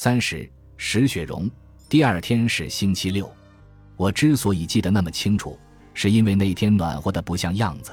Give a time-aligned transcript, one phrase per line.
[0.00, 1.50] 三十，石雪荣。
[1.88, 3.28] 第二天是星期六。
[3.96, 5.58] 我之所以记得那么清楚，
[5.92, 7.92] 是因为那天暖和的不像样子。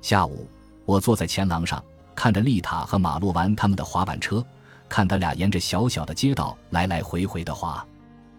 [0.00, 0.48] 下午，
[0.84, 1.84] 我坐在前廊上，
[2.14, 4.46] 看着丽塔和马路玩他们的滑板车，
[4.88, 7.84] 看他俩沿着小小的街道来来回回的滑。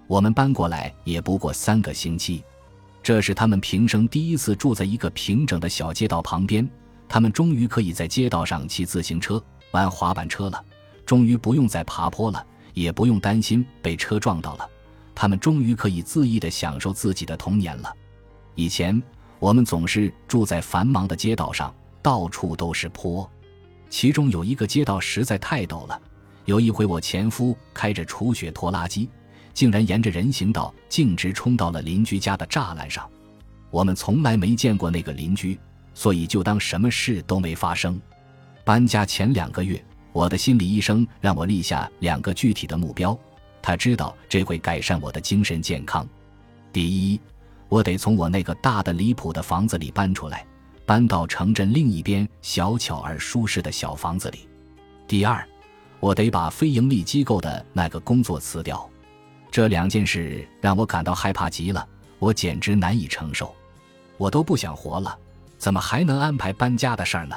[0.08, 2.42] 我们搬过来也不过三个星期，
[3.04, 6.66] 这是他们平生第一次住在一个平整的小街道旁边。
[7.10, 10.64] 他们终于可以在街道上骑自行车、玩滑板车了，
[11.06, 14.70] 终于不用再爬坡了，也不用担心被车撞到了。
[15.16, 17.94] 他们终于可以恣意地享受自己的童年了。
[18.56, 19.02] 以前
[19.40, 23.30] 我们总是住在繁忙的街道上，到处都是坡，
[23.90, 26.02] 其中有一个街道实在太陡了。
[26.46, 29.10] 有一回，我前夫开着除雪拖拉机，
[29.54, 33.10] 竟然沿着人行道径直冲到了邻居家的栅栏上。
[33.70, 35.60] 我们从来没见过那个邻居，
[35.94, 38.00] 所以就当什么事都没发生。
[38.66, 43.18] 搬家前两个月，我的心理医生让我立下两个具体的目标。
[43.62, 46.08] 他知道这会改善我的精神健康。
[46.72, 47.20] 第一，
[47.68, 50.46] 我得从我那个大的离谱的房子里搬出来，
[50.86, 54.48] 搬到城镇另一边小巧而舒适的小房子里。
[55.08, 55.46] 第二，
[56.00, 58.90] 我得把非营利机构的那个工作辞掉。
[59.50, 61.88] 这两件事让我感到害怕极了，
[62.20, 63.56] 我简直难以承受。
[64.18, 65.18] 我都不想活了，
[65.58, 67.36] 怎么还能安排搬家的事儿呢？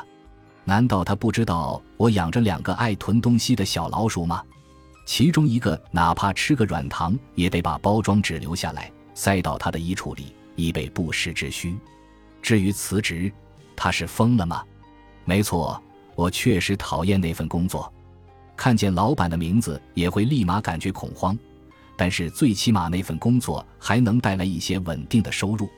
[0.69, 4.43] 难道他不知道我养着两个爱囤东西的小老鼠吗？
[5.07, 11.79] 其中一个哪怕吃个软糖，也得把包装纸留下来，塞到他的衣橱里，以备不时之需。
[12.43, 13.33] 至于辞职，
[13.77, 14.65] 他是疯了吗？
[15.25, 15.81] 没错，
[16.17, 17.93] 我确实讨厌那份工作，
[18.57, 21.39] 看见老板的名字也会立马感觉恐慌。
[21.97, 25.69] 但是最起码那份工作还能带来一些稳定的收入，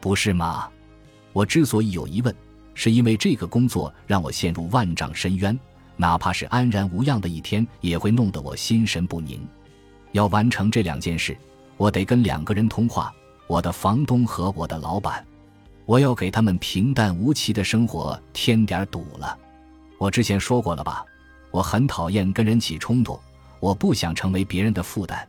[0.00, 0.68] 不是吗？
[1.32, 2.34] 我之所以有疑问，
[2.74, 5.58] 是因为这个工作让我陷入万丈深渊。
[5.96, 9.46] 哪怕是安然无恙的一天，也会弄得我心神不宁。
[10.12, 11.36] 要完成这两件事，
[11.76, 13.14] 我得跟两个人通话：
[13.46, 15.24] 我的房东和我的老板。
[15.86, 19.38] 我要给他们平淡无奇的生活添点堵了。
[19.98, 21.04] 我之前说过了吧？
[21.50, 23.20] 我很讨厌跟人起冲突，
[23.60, 25.28] 我不想成为别人的负担。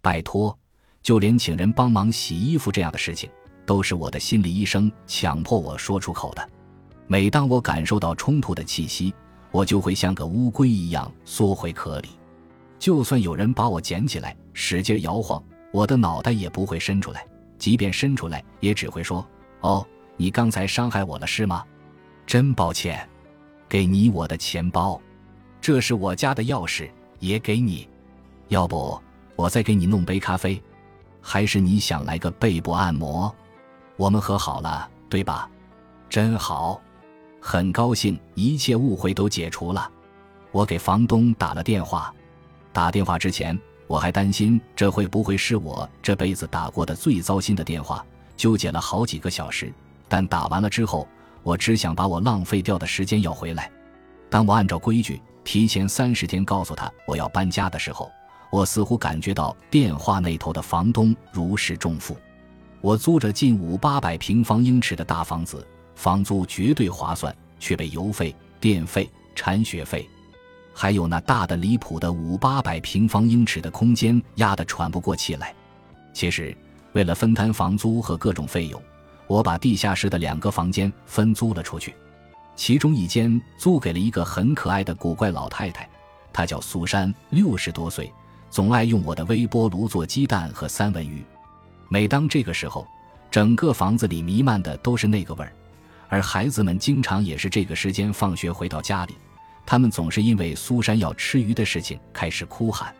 [0.00, 0.56] 拜托，
[1.02, 3.28] 就连请人帮忙洗衣服这样的事情，
[3.66, 6.48] 都是我的心理医生强迫我说出口的。
[7.10, 9.14] 每当我感受到冲突的气息，
[9.50, 12.10] 我就会像个乌龟一样缩回壳里，
[12.78, 15.42] 就算有人把我捡起来使劲摇晃，
[15.72, 17.26] 我的脑袋也不会伸出来。
[17.58, 19.26] 即便伸出来，也只会说
[19.62, 19.84] ：“哦，
[20.18, 21.64] 你刚才伤害我了是吗？
[22.26, 23.08] 真抱歉。
[23.70, 25.00] 给你我的钱包，
[25.62, 27.88] 这是我家的钥匙，也给你。
[28.48, 29.00] 要不
[29.34, 30.62] 我再给你弄杯咖啡，
[31.22, 33.34] 还是你想来个背部按摩？
[33.96, 35.50] 我们和好了，对吧？
[36.10, 36.78] 真好。”
[37.50, 39.90] 很高兴，一切误会都解除了。
[40.52, 42.14] 我给房东打了电话。
[42.74, 48.04] 打电话之前，我还担心这会不会是我这辈子打过的最糟心的电话，
[48.36, 49.72] 纠结了好几个小时。
[50.10, 51.08] 但打完了之后，
[51.42, 53.70] 我只想把我浪费掉的时间要回来。
[54.28, 58.10] 当我按照规矩提前三十天告诉他我要搬家的时候，
[58.52, 62.14] 我似乎感觉到电话那头的房东如释重负。
[62.82, 65.66] 我租着近五八百平方英尺的大房子。
[65.98, 70.08] 房租绝对划算，却被油费、电费、铲雪费，
[70.72, 75.52] 还有那大的离谱的五八百平方英尺的空间压得喘不过气来。
[76.12, 76.56] 其实，
[76.92, 78.80] 为了分摊房租和各种费用，
[79.26, 81.92] 我把地下室的两个房间分租了出去，
[82.54, 85.90] 其中一间租给了一个很可爱的古怪老太太，
[86.32, 88.08] 她叫苏珊，六十多岁，
[88.50, 91.24] 总爱用我的微波炉做鸡蛋和三文鱼。
[91.88, 92.86] 每当这个时候，
[93.32, 95.52] 整个房子里弥漫的都是那个味儿。
[96.08, 99.14] 而孩子们经常也是这个时间放学回到家里，
[99.66, 102.94] 他们总是因为苏珊要吃鱼的事情开始哭喊。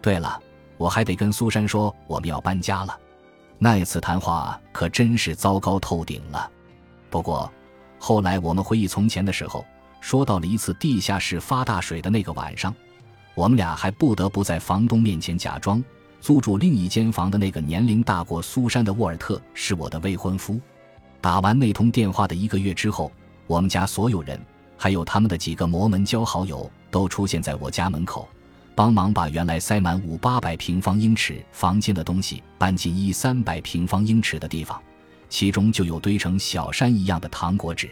[0.00, 0.38] 对了，
[0.76, 2.98] 我还得跟苏珊说我们要搬家了。
[3.58, 6.50] 那一次谈话可真是糟糕透顶了。
[7.08, 7.50] 不过，
[7.98, 9.64] 后来我们回忆从前的时候，
[10.00, 12.74] 说到了一次地下室发大水的那个晚上，
[13.34, 15.82] 我们俩还不得不在房东面前假装
[16.20, 20.60] 租住另一间房的那个年龄大过苏珊的沃尔特是我的未婚夫。
[21.22, 23.10] 打完那通电话的一个月之后，
[23.46, 24.38] 我们家所有人，
[24.76, 28.28] 还有他们的几个摩门交好友，都出现在我家门口，
[28.74, 34.82] 帮忙把原来塞满五八百平方英尺房间的东西搬进一三百平方英尺的地方，
[35.28, 37.88] 其中就有堆成小山一样的糖果纸。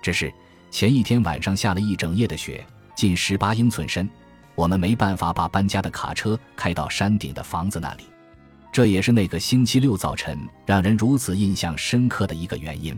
[0.00, 0.32] 只是
[0.70, 4.08] 前一天晚上下了一整夜的雪，近十八英寸深，
[4.54, 8.04] 我们没办法把搬家的卡车开到山顶的房子那里。
[8.74, 10.36] 这也是那个星期六早晨
[10.66, 12.92] 让人如此印象深刻的一个原因。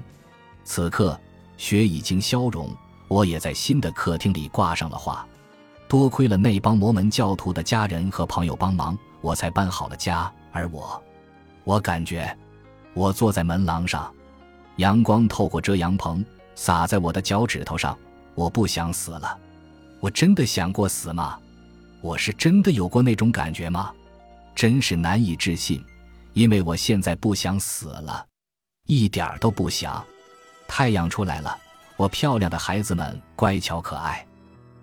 [0.64, 1.20] 此刻
[1.58, 2.74] 雪已经消融，
[3.08, 5.28] 我也在新的客厅里挂上了画。
[5.86, 10.32] 多亏了那帮摩门教徒的家人和朋友帮忙，我才搬好了家。
[10.50, 10.98] 而我，
[11.64, 12.34] 我感觉，
[12.94, 14.10] 我坐在门廊上，
[14.76, 16.24] 阳光透过遮阳棚
[16.54, 17.94] 洒在我的脚趾头上。
[18.34, 19.38] 我不想死了。
[20.00, 21.38] 我真的想过死吗？
[22.00, 23.92] 我是真的有过那种感觉吗？
[24.56, 25.84] 真是难以置信，
[26.32, 28.26] 因为我现在不想死了，
[28.86, 30.02] 一点儿都不想。
[30.66, 31.56] 太阳出来了，
[31.98, 34.26] 我漂亮的孩子们乖巧可爱，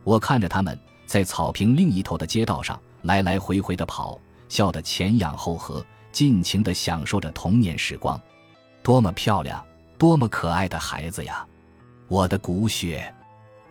[0.03, 8.21] 我看着他们在草坪另一头的街道上来来回回的跑，笑得前仰后合，尽情的享受着童年时光。
[8.83, 9.65] 多么漂亮，
[9.97, 11.43] 多么可爱的孩子呀！
[12.07, 13.11] 我的骨血，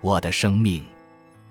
[0.01, 0.85] 我的生命。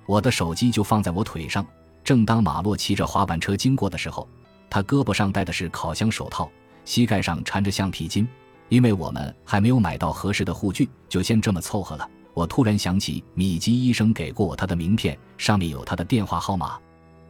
[0.06, 1.66] 我的手机就放在我腿上。
[2.04, 4.28] 正当马洛骑着滑板车经过的时候，
[4.72, 6.50] 他胳膊上戴的是烤箱手套，
[6.86, 8.28] 膝盖上缠着橡皮筋。
[8.70, 12.10] 因为我们还没有买到合适的护具，就先这么凑合了。
[12.34, 16.80] 我突然想起米基医生给过我他的名片，上面有他的电话号码。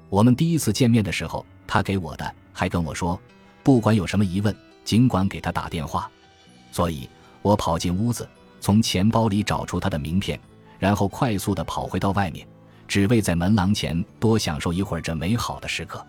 [0.07, 3.19] 我们第一次见面的时候，他给我的，还跟我说，
[3.63, 4.55] 不管有什么疑问，
[4.85, 6.07] 尽管给他打电话。
[6.71, 7.09] 所以
[7.41, 8.29] 我跑进屋子，
[8.59, 10.39] 从钱包里找出他的名片，
[10.77, 12.47] 然后快速地跑回到外面。
[12.87, 16.05] 只为在门廊前多享受一会儿这美好的时刻。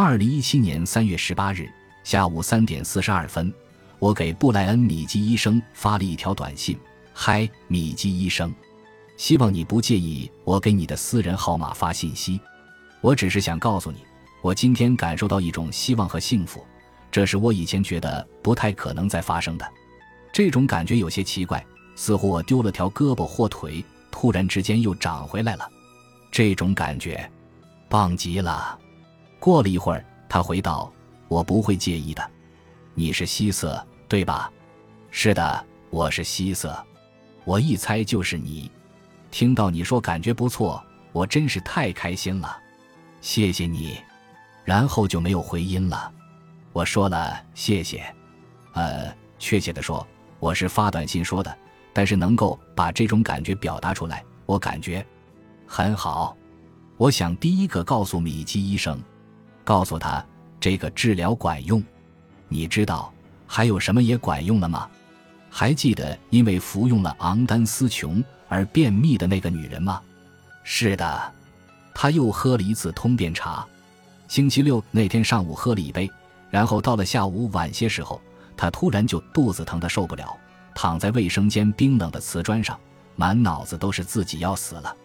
[0.00, 1.68] 二零一七年三月十八日
[2.04, 3.52] 下午三点四十二分，
[3.98, 6.78] 我给布莱恩·米基医生发了一条短信
[7.12, 8.54] ：“嗨，米基医生，
[9.16, 12.40] 希望你不介意我给你的私人号码发信息。
[13.00, 13.98] 我只是想告诉你，
[14.40, 16.64] 我今天感受到一种希望和幸福，
[17.10, 19.68] 这是我以前觉得不太可能再发生的。
[20.32, 21.66] 这种感觉有些奇怪，
[21.96, 25.68] 似乎我丢了条胳膊或腿，突然之间又长回来了。”
[26.30, 27.28] 这种感觉，
[27.88, 28.78] 棒极了。
[29.38, 30.92] 过了一会儿，他回道
[31.28, 32.30] ：“我不会介意的。
[32.94, 34.50] 你是希瑟，对吧
[35.10, 36.76] ？”“是的，我是希瑟。
[37.44, 38.70] 我一猜就是你。
[39.30, 40.82] 听到你说感觉不错，
[41.12, 42.58] 我真是太开心了。
[43.20, 43.98] 谢谢你。”
[44.64, 46.12] 然后就没有回音了。
[46.74, 48.04] 我说了谢谢。
[48.74, 50.06] 呃，确切的说，
[50.40, 51.56] 我是发短信说的，
[51.94, 55.04] 但是能够把这种感觉表达出来，我感觉。
[55.66, 56.36] 很好，
[56.98, 59.02] 我想第一个告诉米基医生，
[59.68, 60.24] 告诉他
[60.58, 61.84] 这个治疗管用。
[62.48, 63.12] 你知道
[63.46, 64.88] 还有什么也管用了吗？
[65.50, 70.00] 还记得因为服用了昂丹司琼而便秘的那个女人吗？
[70.64, 71.32] 是的，
[71.94, 73.66] 他又喝了一次通便茶。
[74.26, 76.10] 星期六那天上午喝了一杯，
[76.48, 78.18] 然后到了下午晚些时候，
[78.56, 80.34] 他突然就肚子疼得受不了，
[80.74, 82.80] 躺在卫生间冰冷的瓷砖上，
[83.16, 84.96] 满脑子都是自己要死了。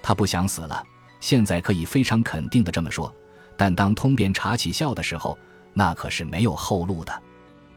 [0.00, 0.80] 他不想死了，
[1.18, 3.12] 现在可以非常肯定的这么说。
[3.56, 5.38] 但当通便茶起效的时候，
[5.72, 7.22] 那可是没有后路的。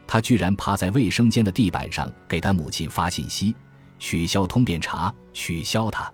[0.06, 3.54] 他居然趴在卫生间的地板上给他母亲发信息，
[3.98, 6.10] 取消通便茶，取消它。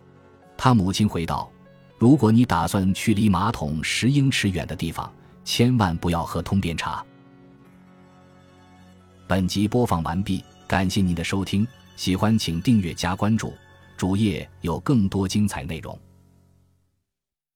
[0.56, 1.50] 他母亲回道
[1.98, 5.12] ：“如果你打算去离马桶十英尺远的地方，
[5.44, 7.04] 千万不要喝通便茶。”
[9.26, 13.54] 本集播放完毕，感谢您的收听，喜欢请订阅加关注。
[13.96, 15.96] 主页有更多精彩内容。